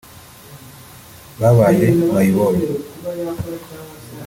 [1.39, 2.67] babaye mayibobo